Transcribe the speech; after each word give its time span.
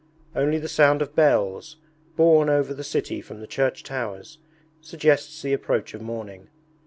Only 0.35 0.57
the 0.57 0.67
sound 0.67 1.03
of 1.03 1.13
bells, 1.13 1.77
borne 2.15 2.49
over 2.49 2.73
the 2.73 2.83
city 2.83 3.21
from 3.21 3.39
the 3.39 3.45
church 3.45 3.83
towers, 3.83 4.39
suggests 4.81 5.43
the 5.43 5.53
approach 5.53 5.93
of 5.93 6.01
morning. 6.01 6.47